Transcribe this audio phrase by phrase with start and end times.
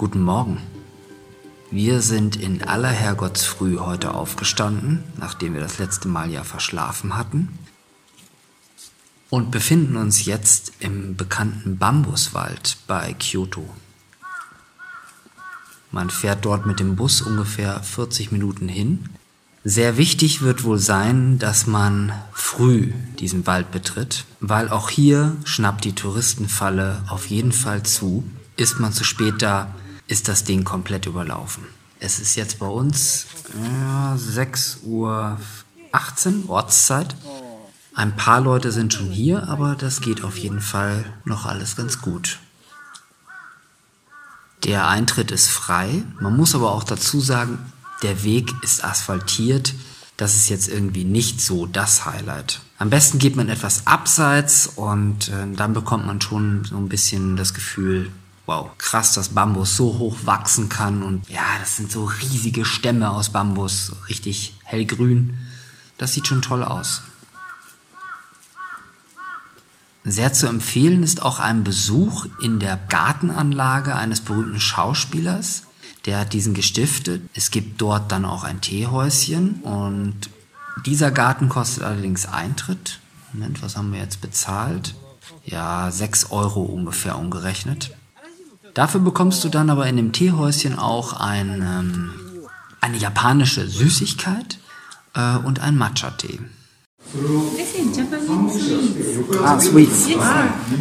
[0.00, 0.56] Guten Morgen.
[1.70, 7.58] Wir sind in aller Herrgottsfrüh heute aufgestanden, nachdem wir das letzte Mal ja verschlafen hatten,
[9.28, 13.68] und befinden uns jetzt im bekannten Bambuswald bei Kyoto.
[15.90, 19.10] Man fährt dort mit dem Bus ungefähr 40 Minuten hin.
[19.64, 25.84] Sehr wichtig wird wohl sein, dass man früh diesen Wald betritt, weil auch hier schnappt
[25.84, 28.24] die Touristenfalle auf jeden Fall zu.
[28.56, 29.74] Ist man zu spät da,
[30.10, 31.64] ist das Ding komplett überlaufen.
[32.00, 35.38] Es ist jetzt bei uns ja, 6.18 Uhr
[36.48, 37.14] Ortszeit.
[37.94, 42.00] Ein paar Leute sind schon hier, aber das geht auf jeden Fall noch alles ganz
[42.00, 42.40] gut.
[44.64, 46.02] Der Eintritt ist frei.
[46.20, 49.74] Man muss aber auch dazu sagen, der Weg ist asphaltiert.
[50.16, 52.60] Das ist jetzt irgendwie nicht so das Highlight.
[52.78, 57.36] Am besten geht man etwas abseits und äh, dann bekommt man schon so ein bisschen
[57.36, 58.10] das Gefühl,
[58.50, 61.04] wow, krass, dass Bambus so hoch wachsen kann.
[61.04, 65.38] Und ja, das sind so riesige Stämme aus Bambus, richtig hellgrün.
[65.98, 67.02] Das sieht schon toll aus.
[70.02, 75.64] Sehr zu empfehlen ist auch ein Besuch in der Gartenanlage eines berühmten Schauspielers.
[76.06, 77.22] Der hat diesen gestiftet.
[77.34, 80.28] Es gibt dort dann auch ein Teehäuschen und
[80.86, 82.98] dieser Garten kostet allerdings Eintritt.
[83.32, 84.96] Moment, was haben wir jetzt bezahlt?
[85.44, 87.94] Ja, 6 Euro ungefähr umgerechnet.
[88.74, 92.10] Dafür bekommst du dann aber in dem Teehäuschen auch ein, ähm,
[92.80, 94.58] eine japanische Süßigkeit
[95.14, 96.40] äh, und ein Matcha-Tee.
[97.56, 99.42] This is Japanese sweets.
[99.42, 100.08] Ah, sweets.
[100.08, 100.18] Yes.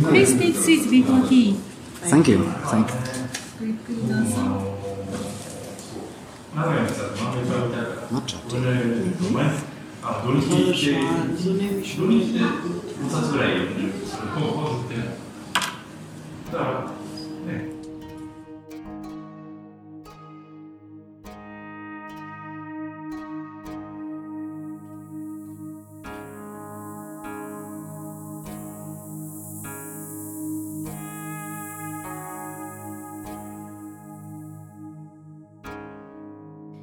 [0.08, 1.56] Please take sweets before tea.
[2.08, 2.44] Thank you.
[2.70, 2.96] Thank you.
[8.12, 8.58] Matcha Tee.
[9.20, 9.60] Mhm.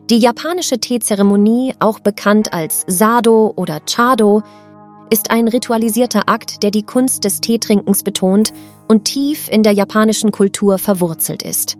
[0.09, 4.43] Die japanische Teezeremonie, auch bekannt als Sado oder Chado,
[5.11, 8.53] ist ein ritualisierter Akt, der die Kunst des Teetrinkens betont
[8.87, 11.77] und tief in der japanischen Kultur verwurzelt ist.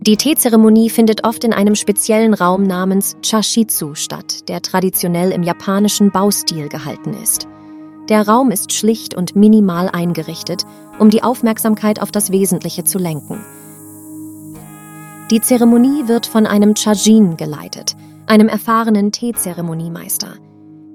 [0.00, 6.10] Die Teezeremonie findet oft in einem speziellen Raum namens Chashitsu statt, der traditionell im japanischen
[6.10, 7.46] Baustil gehalten ist.
[8.08, 10.64] Der Raum ist schlicht und minimal eingerichtet,
[10.98, 13.44] um die Aufmerksamkeit auf das Wesentliche zu lenken.
[15.30, 17.96] Die Zeremonie wird von einem Chajin geleitet,
[18.26, 20.36] einem erfahrenen Teezeremoniemeister.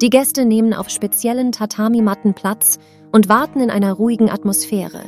[0.01, 2.79] Die Gäste nehmen auf speziellen Tatami-Matten Platz
[3.11, 5.03] und warten in einer ruhigen Atmosphäre,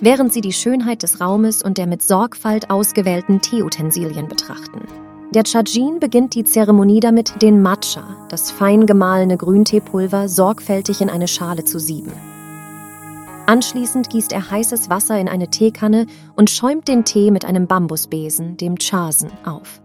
[0.00, 4.88] während sie die Schönheit des Raumes und der mit Sorgfalt ausgewählten Teeutensilien betrachten.
[5.34, 11.28] Der Chajin beginnt die Zeremonie damit, den Matcha, das fein gemahlene Grünteepulver, sorgfältig in eine
[11.28, 12.12] Schale zu sieben.
[13.46, 18.56] Anschließend gießt er heißes Wasser in eine Teekanne und schäumt den Tee mit einem Bambusbesen,
[18.56, 19.82] dem Chasen, auf.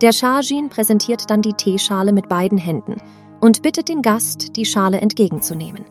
[0.00, 2.96] Der Shajin präsentiert dann die Teeschale mit beiden Händen
[3.40, 5.84] und bittet den Gast, die Schale entgegenzunehmen.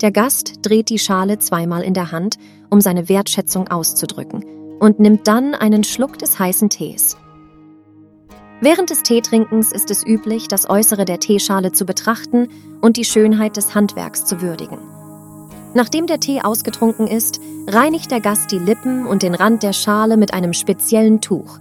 [0.00, 2.36] Der Gast dreht die Schale zweimal in der Hand,
[2.70, 4.44] um seine Wertschätzung auszudrücken,
[4.78, 7.16] und nimmt dann einen Schluck des heißen Tees.
[8.60, 12.48] Während des Teetrinkens ist es üblich, das Äußere der Teeschale zu betrachten
[12.80, 14.95] und die Schönheit des Handwerks zu würdigen.
[15.76, 20.16] Nachdem der Tee ausgetrunken ist, reinigt der Gast die Lippen und den Rand der Schale
[20.16, 21.58] mit einem speziellen Tuch.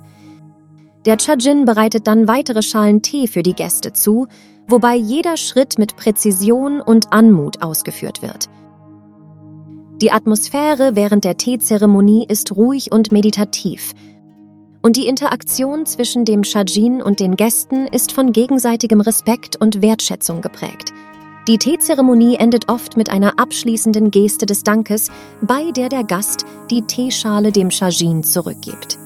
[1.06, 4.28] Der Chajin bereitet dann weitere Schalen Tee für die Gäste zu,
[4.69, 8.48] wobei jeder Schritt mit Präzision und Anmut ausgeführt wird.
[10.01, 13.92] Die Atmosphäre während der Teezeremonie ist ruhig und meditativ.
[14.81, 20.39] Und die Interaktion zwischen dem Chajin und den Gästen ist von gegenseitigem Respekt und Wertschätzung
[20.39, 20.94] geprägt.
[21.47, 25.12] Die Teezeremonie endet oft mit einer abschließenden Geste des Dankes,
[25.42, 28.97] bei der der Gast die Teeschale dem Chajin zurückgibt.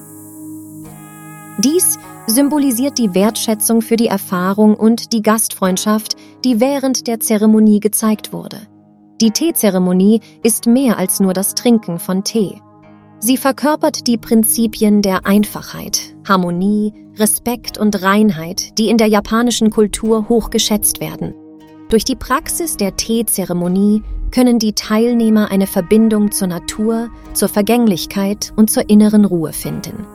[1.58, 8.32] Dies symbolisiert die Wertschätzung für die Erfahrung und die Gastfreundschaft, die während der Zeremonie gezeigt
[8.32, 8.62] wurde.
[9.20, 12.62] Die Teezeremonie ist mehr als nur das Trinken von Tee.
[13.18, 20.30] Sie verkörpert die Prinzipien der Einfachheit, Harmonie, Respekt und Reinheit, die in der japanischen Kultur
[20.30, 21.34] hoch geschätzt werden.
[21.90, 28.70] Durch die Praxis der Teezeremonie können die Teilnehmer eine Verbindung zur Natur, zur Vergänglichkeit und
[28.70, 30.06] zur inneren Ruhe finden.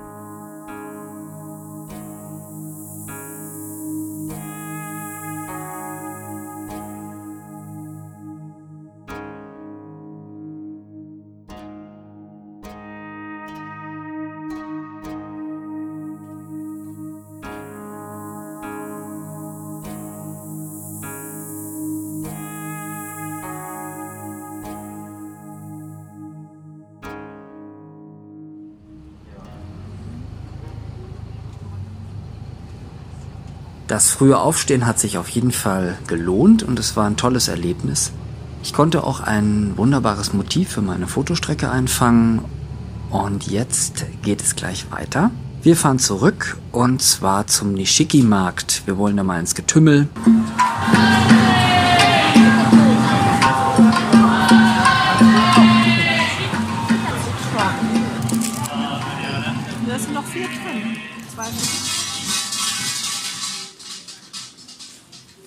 [33.96, 38.12] Das frühe Aufstehen hat sich auf jeden Fall gelohnt und es war ein tolles Erlebnis.
[38.62, 42.44] Ich konnte auch ein wunderbares Motiv für meine Fotostrecke einfangen
[43.10, 45.32] und jetzt geht es gleich weiter.
[45.64, 48.82] Wir fahren zurück und zwar zum Nishiki-Markt.
[48.86, 50.10] Wir wollen da mal ins Getümmel.
[59.88, 60.98] Da sind noch vier drin.
[61.34, 61.46] Zwei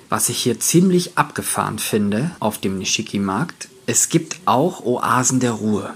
[0.08, 5.93] Was ich hier ziemlich abgefahren finde auf dem Nishiki-Markt, es gibt auch Oasen der Ruhe.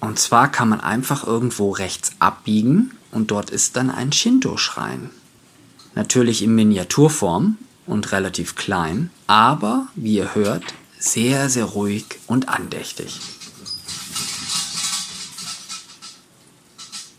[0.00, 5.10] Und zwar kann man einfach irgendwo rechts abbiegen und dort ist dann ein Shinto-Schrein.
[5.96, 10.62] Natürlich in Miniaturform und relativ klein, aber wie ihr hört,
[10.98, 13.20] sehr, sehr ruhig und andächtig.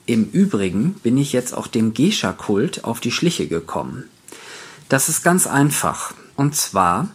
[0.06, 4.06] Im Übrigen bin ich jetzt auch dem Geisha-Kult auf die Schliche gekommen.
[4.92, 6.14] Das ist ganz einfach.
[6.36, 7.08] Und zwar,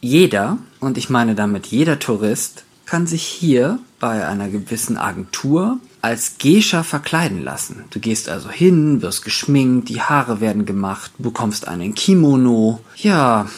[0.00, 6.36] jeder, und ich meine damit jeder Tourist, kann sich hier bei einer gewissen Agentur als
[6.38, 7.84] Geisha verkleiden lassen.
[7.90, 12.80] Du gehst also hin, wirst geschminkt, die Haare werden gemacht, bekommst einen Kimono.
[12.96, 13.50] Ja,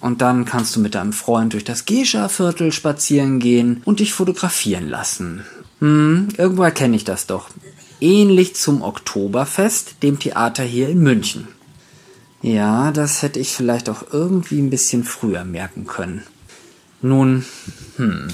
[0.00, 4.90] und dann kannst du mit deinem Freund durch das Geisha-Viertel spazieren gehen und dich fotografieren
[4.90, 5.42] lassen.
[5.78, 7.48] Hm, irgendwo erkenne ich das doch.
[7.98, 11.48] Ähnlich zum Oktoberfest, dem Theater hier in München.
[12.40, 16.22] Ja, das hätte ich vielleicht auch irgendwie ein bisschen früher merken können.
[17.02, 17.44] Nun,
[17.96, 18.28] hm.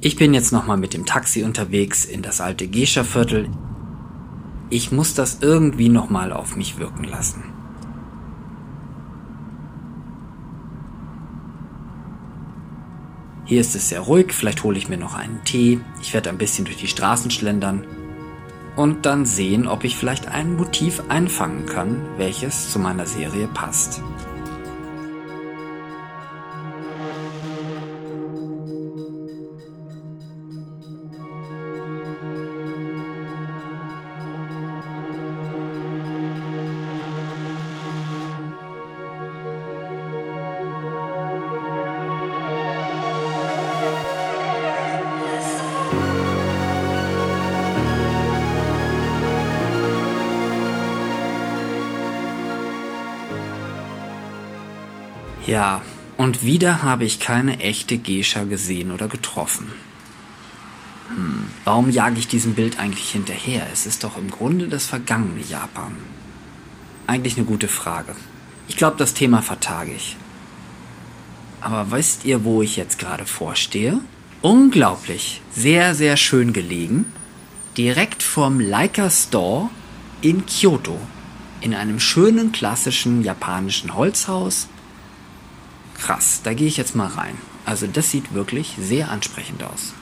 [0.00, 3.48] Ich bin jetzt nochmal mit dem Taxi unterwegs in das alte Gescher-Viertel.
[4.68, 7.53] Ich muss das irgendwie nochmal auf mich wirken lassen.
[13.46, 16.38] Hier ist es sehr ruhig, vielleicht hole ich mir noch einen Tee, ich werde ein
[16.38, 17.86] bisschen durch die Straßen schlendern
[18.74, 24.02] und dann sehen, ob ich vielleicht ein Motiv einfangen kann, welches zu meiner Serie passt.
[55.46, 55.82] Ja,
[56.16, 59.72] und wieder habe ich keine echte Geisha gesehen oder getroffen.
[61.08, 63.66] Hm, warum jage ich diesem Bild eigentlich hinterher?
[63.72, 65.96] Es ist doch im Grunde das vergangene Japan.
[67.06, 68.14] Eigentlich eine gute Frage.
[68.68, 70.16] Ich glaube, das Thema vertage ich.
[71.60, 74.00] Aber wisst ihr, wo ich jetzt gerade vorstehe?
[74.40, 77.06] Unglaublich, sehr, sehr schön gelegen.
[77.76, 79.68] Direkt vorm Leica Store
[80.22, 80.98] in Kyoto.
[81.60, 84.68] In einem schönen klassischen japanischen Holzhaus
[86.00, 87.36] Krass, da gehe ich jetzt mal rein.
[87.64, 89.94] Also das sieht wirklich sehr ansprechend aus.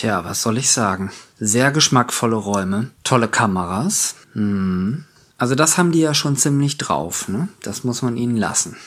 [0.00, 1.12] Tja, was soll ich sagen?
[1.38, 4.14] Sehr geschmackvolle Räume, tolle Kameras.
[4.32, 5.04] Hm.
[5.36, 7.48] Also das haben die ja schon ziemlich drauf, ne?
[7.62, 8.78] Das muss man ihnen lassen.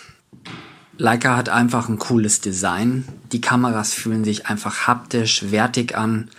[0.98, 3.07] Leica hat einfach ein cooles Design.
[3.31, 6.29] Die Kameras fühlen sich einfach haptisch, wertig an.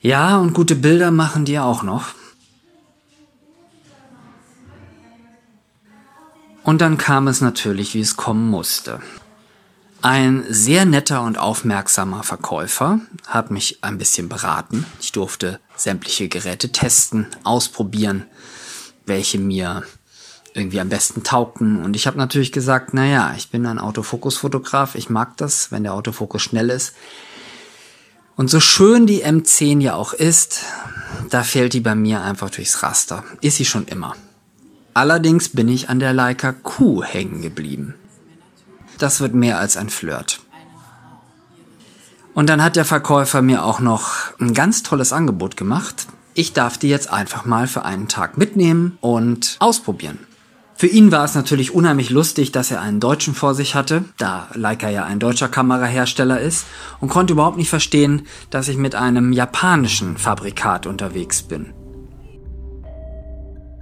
[0.00, 2.14] Ja, und gute Bilder machen die auch noch.
[6.62, 9.00] Und dann kam es natürlich, wie es kommen musste.
[10.00, 14.86] Ein sehr netter und aufmerksamer Verkäufer hat mich ein bisschen beraten.
[15.00, 18.24] Ich durfte sämtliche Geräte testen, ausprobieren,
[19.06, 19.82] welche mir
[20.54, 21.82] irgendwie am besten taugten.
[21.82, 25.94] Und ich habe natürlich gesagt, naja, ich bin ein Autofokusfotograf, ich mag das, wenn der
[25.94, 26.94] Autofokus schnell ist.
[28.38, 30.60] Und so schön die M10 ja auch ist,
[31.28, 33.24] da fällt die bei mir einfach durchs Raster.
[33.40, 34.14] Ist sie schon immer.
[34.94, 37.96] Allerdings bin ich an der Leica Q hängen geblieben.
[38.98, 40.38] Das wird mehr als ein Flirt.
[42.32, 46.06] Und dann hat der Verkäufer mir auch noch ein ganz tolles Angebot gemacht.
[46.34, 50.27] Ich darf die jetzt einfach mal für einen Tag mitnehmen und ausprobieren.
[50.80, 54.46] Für ihn war es natürlich unheimlich lustig, dass er einen Deutschen vor sich hatte, da
[54.54, 56.66] Leica ja ein deutscher Kamerahersteller ist,
[57.00, 61.74] und konnte überhaupt nicht verstehen, dass ich mit einem japanischen Fabrikat unterwegs bin.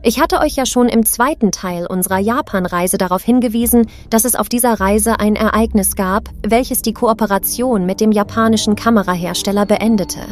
[0.03, 4.49] Ich hatte euch ja schon im zweiten Teil unserer Japan-Reise darauf hingewiesen, dass es auf
[4.49, 10.23] dieser Reise ein Ereignis gab, welches die Kooperation mit dem japanischen Kamerahersteller beendete.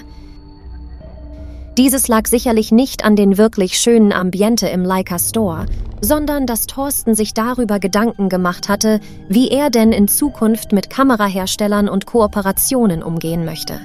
[1.77, 5.67] Dieses lag sicherlich nicht an den wirklich schönen Ambiente im Leica Store,
[6.01, 11.89] sondern dass Thorsten sich darüber Gedanken gemacht hatte, wie er denn in Zukunft mit Kameraherstellern
[11.89, 13.81] und Kooperationen umgehen möchte.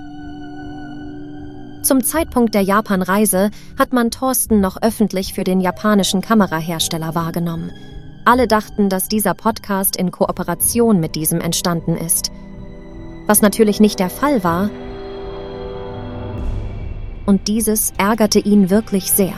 [1.81, 7.71] Zum Zeitpunkt der Japan-Reise hat man Thorsten noch öffentlich für den japanischen Kamerahersteller wahrgenommen.
[8.23, 12.31] Alle dachten, dass dieser Podcast in Kooperation mit diesem entstanden ist.
[13.25, 14.69] Was natürlich nicht der Fall war,
[17.29, 19.35] und dieses ärgerte ihn wirklich sehr.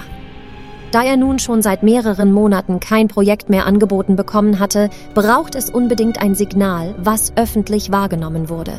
[0.92, 5.70] Da er nun schon seit mehreren Monaten kein Projekt mehr angeboten bekommen hatte, braucht es
[5.70, 8.72] unbedingt ein Signal, was öffentlich wahrgenommen wurde.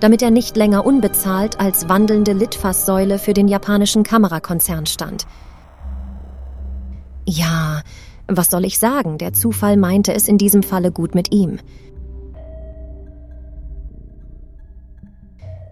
[0.00, 5.26] Damit er nicht länger unbezahlt als wandelnde Litfaßsäule für den japanischen Kamerakonzern stand.
[7.24, 7.80] Ja,
[8.28, 11.58] was soll ich sagen, der Zufall meinte es in diesem Falle gut mit ihm.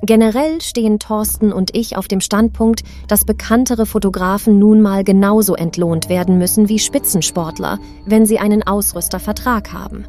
[0.02, 6.08] Generell stehen Thorsten und ich auf dem Standpunkt, dass bekanntere Fotografen nun mal genauso entlohnt
[6.08, 10.06] werden müssen wie Spitzensportler, wenn sie einen Ausrüstervertrag haben.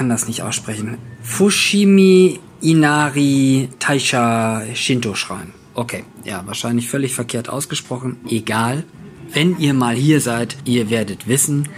[0.00, 0.96] Kann das nicht aussprechen.
[1.22, 5.52] Fushimi Inari Taisha Shinto Schrein.
[5.74, 8.16] Okay, ja, wahrscheinlich völlig verkehrt ausgesprochen.
[8.26, 8.84] Egal.
[9.30, 11.68] Wenn ihr mal hier seid, ihr werdet wissen,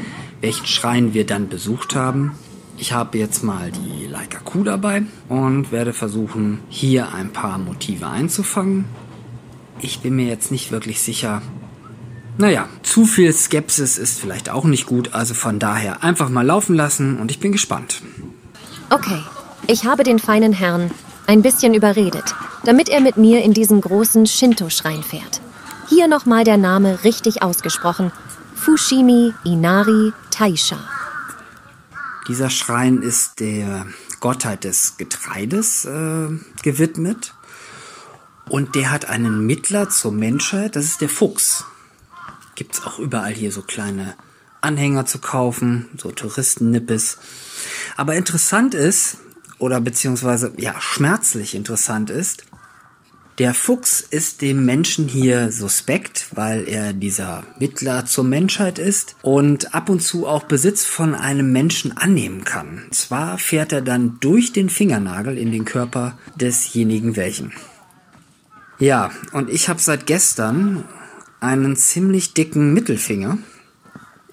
[0.40, 2.36] welchen Schrein wir dann besucht haben.
[2.78, 8.06] Ich habe jetzt mal die Leica Q dabei und werde versuchen, hier ein paar Motive
[8.06, 8.84] einzufangen.
[9.80, 11.42] Ich bin mir jetzt nicht wirklich sicher,
[12.38, 16.74] naja, zu viel Skepsis ist vielleicht auch nicht gut, also von daher einfach mal laufen
[16.74, 18.02] lassen und ich bin gespannt.
[18.90, 19.22] Okay,
[19.66, 20.90] ich habe den feinen Herrn
[21.26, 22.34] ein bisschen überredet,
[22.64, 25.40] damit er mit mir in diesen großen Shinto-Schrein fährt.
[25.88, 28.12] Hier nochmal der Name richtig ausgesprochen.
[28.54, 30.78] Fushimi Inari Taisha.
[32.28, 33.86] Dieser Schrein ist der
[34.20, 36.28] Gottheit des Getreides äh,
[36.62, 37.34] gewidmet.
[38.48, 41.64] Und der hat einen Mittler zur Menschheit, das ist der Fuchs
[42.54, 44.14] gibt es auch überall hier so kleine
[44.60, 47.18] Anhänger zu kaufen, so Touristennippes.
[47.96, 49.18] Aber interessant ist,
[49.58, 52.44] oder beziehungsweise ja, schmerzlich interessant ist,
[53.38, 59.74] der Fuchs ist dem Menschen hier suspekt, weil er dieser Mittler zur Menschheit ist und
[59.74, 62.84] ab und zu auch Besitz von einem Menschen annehmen kann.
[62.90, 67.52] Zwar fährt er dann durch den Fingernagel in den Körper desjenigen welchen.
[68.78, 70.84] Ja, und ich habe seit gestern
[71.42, 73.38] einen ziemlich dicken Mittelfinger.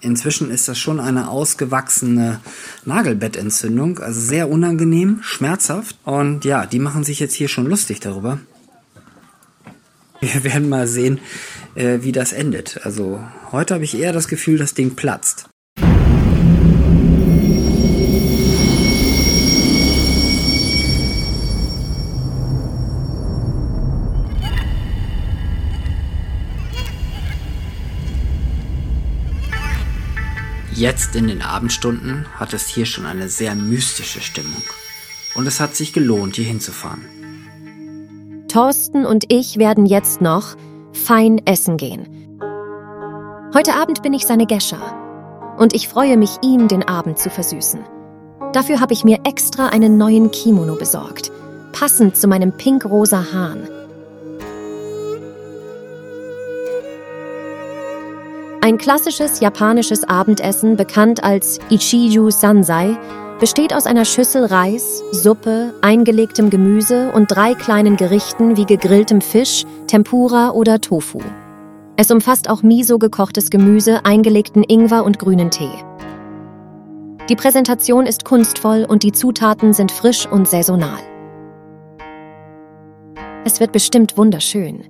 [0.00, 2.40] Inzwischen ist das schon eine ausgewachsene
[2.84, 5.98] Nagelbettentzündung, also sehr unangenehm, schmerzhaft.
[6.04, 8.38] Und ja, die machen sich jetzt hier schon lustig darüber.
[10.20, 11.18] Wir werden mal sehen,
[11.74, 12.80] äh, wie das endet.
[12.84, 13.20] Also
[13.52, 15.48] heute habe ich eher das Gefühl, das Ding platzt.
[30.80, 34.62] Jetzt in den Abendstunden hat es hier schon eine sehr mystische Stimmung.
[35.34, 37.04] Und es hat sich gelohnt, hier hinzufahren.
[38.48, 40.56] Thorsten und ich werden jetzt noch
[40.94, 42.38] fein essen gehen.
[43.52, 45.54] Heute Abend bin ich seine Gescha.
[45.58, 47.80] Und ich freue mich, ihm den Abend zu versüßen.
[48.54, 51.30] Dafür habe ich mir extra einen neuen Kimono besorgt,
[51.72, 53.68] passend zu meinem pink-rosa Hahn.
[58.62, 62.94] Ein klassisches japanisches Abendessen, bekannt als Ichiyu Sansai,
[63.40, 69.64] besteht aus einer Schüssel Reis, Suppe, eingelegtem Gemüse und drei kleinen Gerichten wie gegrilltem Fisch,
[69.86, 71.20] Tempura oder Tofu.
[71.96, 75.72] Es umfasst auch Miso gekochtes Gemüse, eingelegten Ingwer und grünen Tee.
[77.30, 81.00] Die Präsentation ist kunstvoll und die Zutaten sind frisch und saisonal.
[83.46, 84.84] Es wird bestimmt wunderschön.